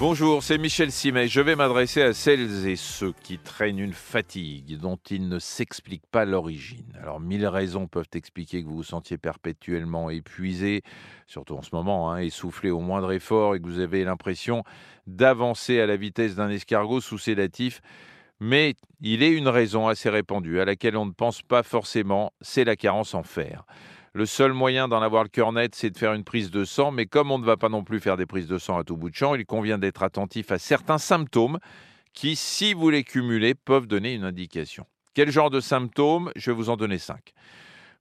Bonjour, 0.00 0.42
c'est 0.42 0.58
Michel 0.58 0.90
Simet. 0.90 1.28
Je 1.28 1.40
vais 1.40 1.54
m'adresser 1.54 2.02
à 2.02 2.12
celles 2.12 2.66
et 2.66 2.74
ceux 2.74 3.14
qui 3.22 3.38
traînent 3.38 3.78
une 3.78 3.92
fatigue 3.92 4.76
dont 4.76 4.98
ils 5.08 5.28
ne 5.28 5.38
s'expliquent 5.38 6.10
pas 6.10 6.24
l'origine. 6.24 6.98
Alors, 7.00 7.20
mille 7.20 7.46
raisons 7.46 7.86
peuvent 7.86 8.08
expliquer 8.12 8.64
que 8.64 8.68
vous 8.68 8.78
vous 8.78 8.82
sentiez 8.82 9.18
perpétuellement 9.18 10.10
épuisé, 10.10 10.82
surtout 11.28 11.54
en 11.54 11.62
ce 11.62 11.70
moment, 11.72 12.10
hein, 12.10 12.18
essoufflé 12.18 12.70
au 12.70 12.80
moindre 12.80 13.12
effort 13.12 13.54
et 13.54 13.60
que 13.60 13.66
vous 13.66 13.78
avez 13.78 14.02
l'impression 14.02 14.64
d'avancer 15.06 15.78
à 15.78 15.86
la 15.86 15.96
vitesse 15.96 16.34
d'un 16.34 16.50
escargot 16.50 17.00
sous 17.00 17.18
sédatif. 17.18 17.80
Mais 18.40 18.74
il 19.00 19.22
est 19.22 19.30
une 19.30 19.48
raison 19.48 19.86
assez 19.86 20.10
répandue 20.10 20.58
à 20.58 20.64
laquelle 20.64 20.96
on 20.96 21.06
ne 21.06 21.12
pense 21.12 21.40
pas 21.40 21.62
forcément, 21.62 22.32
c'est 22.40 22.64
la 22.64 22.74
carence 22.74 23.14
en 23.14 23.22
fer. 23.22 23.64
Le 24.16 24.26
seul 24.26 24.52
moyen 24.52 24.86
d'en 24.86 25.02
avoir 25.02 25.24
le 25.24 25.28
cœur 25.28 25.52
net, 25.52 25.74
c'est 25.74 25.90
de 25.90 25.98
faire 25.98 26.12
une 26.12 26.22
prise 26.22 26.52
de 26.52 26.64
sang, 26.64 26.92
mais 26.92 27.04
comme 27.04 27.32
on 27.32 27.38
ne 27.40 27.44
va 27.44 27.56
pas 27.56 27.68
non 27.68 27.82
plus 27.82 27.98
faire 27.98 28.16
des 28.16 28.26
prises 28.26 28.46
de 28.46 28.58
sang 28.58 28.78
à 28.78 28.84
tout 28.84 28.96
bout 28.96 29.10
de 29.10 29.14
champ, 29.16 29.34
il 29.34 29.44
convient 29.44 29.76
d'être 29.76 30.04
attentif 30.04 30.52
à 30.52 30.58
certains 30.60 30.98
symptômes 30.98 31.58
qui, 32.12 32.36
si 32.36 32.74
vous 32.74 32.90
les 32.90 33.02
cumulez, 33.02 33.56
peuvent 33.56 33.88
donner 33.88 34.14
une 34.14 34.22
indication. 34.22 34.86
Quel 35.14 35.32
genre 35.32 35.50
de 35.50 35.58
symptômes? 35.58 36.30
Je 36.36 36.52
vais 36.52 36.56
vous 36.56 36.70
en 36.70 36.76
donner 36.76 36.98
cinq. 36.98 37.32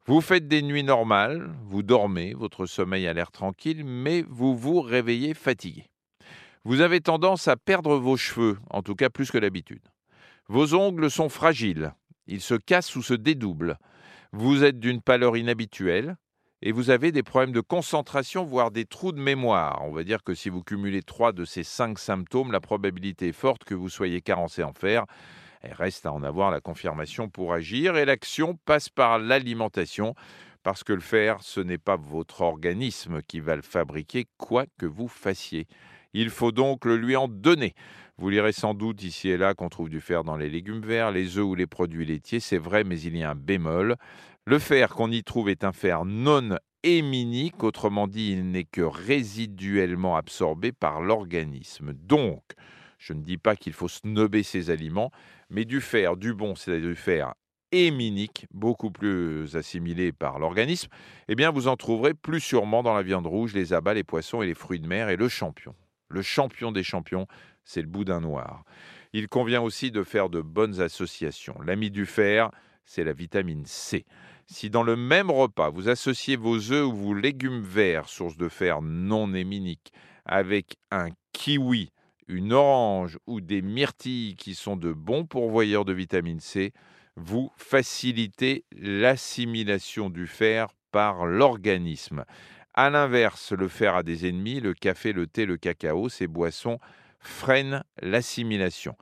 Vous 0.06 0.22
faites 0.22 0.48
des 0.48 0.62
nuits 0.62 0.84
normales, 0.84 1.52
vous 1.64 1.82
dormez, 1.82 2.36
votre 2.36 2.68
sommeil 2.68 3.08
a 3.08 3.14
l'air 3.14 3.32
tranquille, 3.32 3.84
mais 3.84 4.24
vous 4.30 4.56
vous 4.56 4.82
réveillez 4.82 5.34
fatigué. 5.34 5.88
Vous 6.64 6.82
avez 6.82 7.02
tendance 7.02 7.48
à 7.48 7.56
perdre 7.56 7.98
vos 7.98 8.18
cheveux, 8.18 8.60
en 8.70 8.84
tout 8.84 8.94
cas 8.94 9.10
plus 9.10 9.32
que 9.32 9.40
d'habitude. 9.40 9.82
Vos 10.48 10.76
ongles 10.76 11.10
sont 11.10 11.30
fragiles, 11.30 11.96
ils 12.28 12.42
se 12.42 12.54
cassent 12.54 12.96
ou 12.96 13.02
se 13.02 13.16
dédoublent. 13.16 13.80
Vous 14.36 14.64
êtes 14.64 14.80
d'une 14.80 15.00
pâleur 15.00 15.38
inhabituelle 15.38 16.16
et 16.64 16.72
vous 16.72 16.90
avez 16.90 17.12
des 17.12 17.22
problèmes 17.22 17.52
de 17.52 17.62
concentration, 17.62 18.44
voire 18.44 18.72
des 18.72 18.86
trous 18.86 19.12
de 19.12 19.20
mémoire. 19.20 19.84
On 19.84 19.92
va 19.92 20.04
dire 20.04 20.24
que 20.24 20.34
si 20.34 20.50
vous 20.50 20.64
cumulez 20.64 21.04
trois 21.04 21.34
de 21.34 21.46
ces 21.46 21.64
cinq 21.64 22.00
symptômes, 22.00 22.52
la 22.52 22.60
probabilité 22.60 23.28
est 23.28 23.32
forte 23.32 23.64
que 23.64 23.76
vous 23.76 23.90
soyez 23.90 24.22
carencé 24.22 24.64
en 24.64 24.74
fer. 24.74 25.06
Il 25.64 25.74
reste 25.74 26.08
à 26.08 26.12
en 26.12 26.24
avoir 26.24 26.50
la 26.50 26.62
confirmation 26.62 27.30
pour 27.30 27.54
agir 27.54 27.96
et 27.96 28.06
l'action 28.06 28.58
passe 28.66 28.90
par 28.90 29.20
l'alimentation 29.20 30.16
parce 30.64 30.84
que 30.84 30.94
le 30.94 31.02
fer, 31.02 31.38
ce 31.42 31.60
n'est 31.60 31.78
pas 31.78 31.98
votre 31.98 32.42
organisme 32.42 33.22
qui 33.22 33.40
va 33.40 33.56
le 33.56 33.62
fabriquer, 33.62 34.26
quoi 34.40 34.66
que 34.80 34.88
vous 34.88 35.08
fassiez. 35.08 35.68
Il 36.14 36.32
faut 36.32 36.52
donc 36.52 36.86
le 36.86 36.98
lui 36.98 37.16
en 37.16 37.28
donner. 37.28 37.76
Vous 38.18 38.30
lirez 38.30 38.52
sans 38.52 38.76
doute 38.76 39.04
ici 39.04 39.30
et 39.30 39.38
là 39.38 39.56
qu'on 39.56 39.70
trouve 39.70 39.90
du 39.90 40.00
fer 40.00 40.24
dans 40.24 40.38
les 40.38 40.48
légumes 40.48 40.82
verts, 40.82 41.12
les 41.12 41.40
œufs 41.40 41.46
ou 41.46 41.56
les 41.56 41.66
produits 41.66 42.06
laitiers, 42.06 42.40
c'est 42.40 42.60
vrai, 42.60 42.84
mais 42.84 43.00
il 43.02 43.18
y 43.18 43.24
a 43.24 43.32
un 43.32 43.36
bémol. 43.36 43.96
Le 44.46 44.60
fer 44.60 44.90
qu'on 44.90 45.10
y 45.10 45.24
trouve 45.24 45.48
est 45.48 45.64
un 45.64 45.72
fer 45.72 46.04
non 46.04 46.58
héminique, 46.84 47.64
autrement 47.64 48.10
dit, 48.10 48.34
il 48.34 48.52
n'est 48.52 48.66
que 48.66 48.82
résiduellement 48.82 50.18
absorbé 50.18 50.74
par 50.74 51.02
l'organisme. 51.02 51.94
Donc, 51.94 52.44
je 52.98 53.14
ne 53.14 53.22
dis 53.22 53.38
pas 53.38 53.56
qu'il 53.56 53.72
faut 53.72 53.88
snobber 53.88 54.44
ces 54.44 54.70
aliments, 54.70 55.12
mais 55.50 55.64
du 55.64 55.80
fer, 55.80 56.18
du 56.18 56.34
bon, 56.34 56.56
c'est-à-dire 56.56 56.90
du 56.90 56.96
fer 56.96 57.34
héminique, 57.72 58.46
beaucoup 58.54 58.92
plus 58.92 59.56
assimilé 59.56 60.12
par 60.12 60.40
l'organisme, 60.40 60.90
eh 61.30 61.36
bien 61.36 61.50
vous 61.50 61.70
en 61.70 61.78
trouverez 61.78 62.14
plus 62.14 62.42
sûrement 62.42 62.84
dans 62.84 62.94
la 62.94 63.02
viande 63.02 63.26
rouge, 63.26 63.54
les 63.54 63.72
abats, 63.72 63.94
les 63.94 64.04
poissons 64.04 64.42
et 64.42 64.46
les 64.46 64.54
fruits 64.54 64.82
de 64.82 64.88
mer 64.88 65.08
et 65.08 65.16
le 65.16 65.30
champion. 65.30 65.74
Le 66.10 66.22
champion 66.22 66.74
des 66.74 66.84
champions, 66.84 67.28
c'est 67.64 67.82
le 67.82 67.88
boudin 67.88 68.20
noir. 68.20 68.66
Il 69.14 69.30
convient 69.30 69.62
aussi 69.62 69.90
de 69.90 70.04
faire 70.04 70.30
de 70.30 70.42
bonnes 70.42 70.82
associations. 70.82 71.56
L'ami 71.66 71.90
du 71.90 72.06
fer, 72.06 72.52
c'est 72.86 73.04
la 73.04 73.14
vitamine 73.14 73.66
C. 73.66 74.06
Si 74.48 74.70
dans 74.70 74.84
le 74.84 74.96
même 74.96 75.32
repas, 75.32 75.70
vous 75.70 75.90
associez 75.90 76.36
vos 76.36 76.72
œufs 76.72 76.86
ou 76.86 76.94
vos 76.94 77.14
légumes 77.14 77.62
verts, 77.62 78.10
source 78.10 78.38
de 78.38 78.50
fer 78.50 78.82
non 78.82 79.34
héminique, 79.34 79.94
avec 80.26 80.78
un 80.92 81.10
kiwi, 81.32 81.92
une 82.28 82.54
orange 82.54 83.18
ou 83.28 83.42
des 83.42 83.62
myrtilles 83.62 84.36
qui 84.36 84.56
sont 84.56 84.76
de 84.76 84.94
bons 84.94 85.26
pourvoyeurs 85.26 85.86
de 85.86 85.94
vitamine 85.94 86.40
C, 86.40 86.74
vous 87.16 87.52
facilitez 87.58 88.66
l'assimilation 88.76 90.10
du 90.10 90.28
fer 90.28 90.70
par 90.92 91.26
l'organisme. 91.26 92.26
A 92.74 92.90
l'inverse, 92.90 93.52
le 93.52 93.68
fer 93.68 93.96
a 93.96 94.04
des 94.04 94.28
ennemis, 94.28 94.60
le 94.60 94.74
café, 94.74 95.14
le 95.14 95.28
thé, 95.28 95.46
le 95.46 95.58
cacao, 95.58 96.10
ces 96.10 96.28
boissons 96.28 96.80
freinent 97.20 97.84
l'assimilation. 98.02 98.96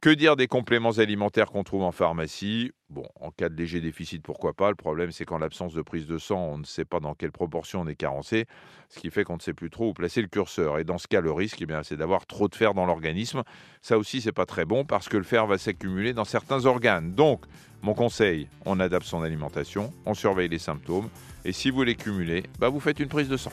Que 0.00 0.10
dire 0.10 0.36
des 0.36 0.46
compléments 0.46 0.92
alimentaires 0.92 1.46
qu'on 1.46 1.64
trouve 1.64 1.82
en 1.82 1.90
pharmacie? 1.90 2.70
Bon, 2.88 3.02
en 3.20 3.32
cas 3.32 3.48
de 3.48 3.56
léger 3.56 3.80
déficit, 3.80 4.22
pourquoi 4.22 4.52
pas. 4.52 4.70
Le 4.70 4.76
problème, 4.76 5.10
c'est 5.10 5.24
qu'en 5.24 5.38
l'absence 5.38 5.74
de 5.74 5.82
prise 5.82 6.06
de 6.06 6.18
sang, 6.18 6.38
on 6.52 6.58
ne 6.58 6.64
sait 6.64 6.84
pas 6.84 7.00
dans 7.00 7.14
quelle 7.14 7.32
proportion 7.32 7.80
on 7.80 7.86
est 7.88 7.96
carencé, 7.96 8.46
ce 8.90 9.00
qui 9.00 9.10
fait 9.10 9.24
qu'on 9.24 9.34
ne 9.34 9.40
sait 9.40 9.54
plus 9.54 9.70
trop 9.70 9.88
où 9.88 9.94
placer 9.94 10.22
le 10.22 10.28
curseur. 10.28 10.78
Et 10.78 10.84
dans 10.84 10.98
ce 10.98 11.08
cas, 11.08 11.20
le 11.20 11.32
risque, 11.32 11.60
eh 11.62 11.66
bien, 11.66 11.82
c'est 11.82 11.96
d'avoir 11.96 12.26
trop 12.26 12.46
de 12.46 12.54
fer 12.54 12.74
dans 12.74 12.86
l'organisme. 12.86 13.42
Ça 13.82 13.98
aussi, 13.98 14.20
c'est 14.20 14.30
pas 14.30 14.46
très 14.46 14.64
bon 14.64 14.84
parce 14.84 15.08
que 15.08 15.16
le 15.16 15.24
fer 15.24 15.48
va 15.48 15.58
s'accumuler 15.58 16.12
dans 16.12 16.24
certains 16.24 16.64
organes. 16.66 17.14
Donc, 17.14 17.44
mon 17.82 17.94
conseil, 17.94 18.46
on 18.66 18.78
adapte 18.78 19.04
son 19.04 19.22
alimentation, 19.22 19.92
on 20.06 20.14
surveille 20.14 20.48
les 20.48 20.60
symptômes, 20.60 21.08
et 21.44 21.50
si 21.50 21.70
vous 21.70 21.82
les 21.82 21.96
cumulez, 21.96 22.44
bah, 22.60 22.68
vous 22.68 22.78
faites 22.78 23.00
une 23.00 23.08
prise 23.08 23.28
de 23.28 23.36
sang. 23.36 23.52